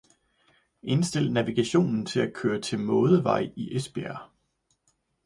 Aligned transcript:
Indstil 0.83 1.31
navigationen 1.33 2.05
til 2.05 2.19
at 2.19 2.33
køre 2.33 2.61
til 2.61 2.79
Mådevej 2.79 3.51
i 3.55 3.75
Esbjerg 3.75 4.29